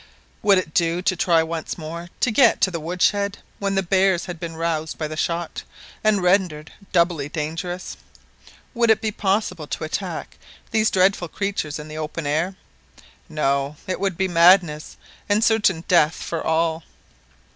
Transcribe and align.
Would 0.41 0.57
it 0.57 0.73
do 0.73 1.03
to 1.03 1.15
try 1.15 1.43
once 1.43 1.77
more 1.77 2.09
to 2.21 2.31
get 2.31 2.59
to 2.61 2.71
the 2.71 2.79
wood 2.79 3.03
shed, 3.03 3.37
when 3.59 3.75
the 3.75 3.83
bears 3.83 4.25
had 4.25 4.39
been 4.39 4.55
roused 4.55 4.97
by 4.97 5.07
the 5.07 5.15
shot, 5.15 5.61
and 6.03 6.23
rendered 6.23 6.71
doubly 6.91 7.29
dangerous? 7.29 7.97
Would 8.73 8.89
it 8.89 8.99
be 8.99 9.11
possible 9.11 9.67
to 9.67 9.83
attack 9.83 10.39
these 10.71 10.89
dreadful 10.89 11.27
creatures 11.27 11.77
in 11.77 11.87
the 11.87 11.99
open 11.99 12.25
air 12.25 12.55
I 12.97 13.03
No, 13.29 13.75
it 13.85 13.99
would 13.99 14.17
be 14.17 14.27
madness, 14.27 14.97
and 15.29 15.43
certain 15.43 15.83
death 15.87 16.15
for 16.15 16.43
all! 16.43 16.81